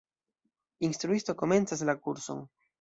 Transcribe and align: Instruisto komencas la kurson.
Instruisto 0.87 1.37
komencas 1.45 1.87
la 1.91 1.99
kurson. 2.03 2.45